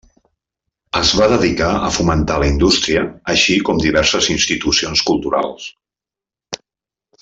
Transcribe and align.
Es 0.99 1.11
va 1.19 1.27
dedicar 1.33 1.67
a 1.89 1.91
fomentar 1.97 2.39
la 2.45 2.49
indústria, 2.53 3.05
així 3.35 3.61
com 3.69 3.85
diverses 3.87 4.33
institucions 4.39 5.09
culturals. 5.13 5.73